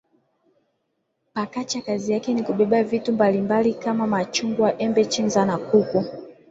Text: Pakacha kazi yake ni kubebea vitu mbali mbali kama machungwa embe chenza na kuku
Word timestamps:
Pakacha 1.33 1.81
kazi 1.81 2.13
yake 2.13 2.33
ni 2.33 2.43
kubebea 2.43 2.83
vitu 2.83 3.13
mbali 3.13 3.41
mbali 3.41 3.73
kama 3.73 4.07
machungwa 4.07 4.81
embe 4.81 5.05
chenza 5.05 5.45
na 5.45 5.57
kuku 5.57 6.05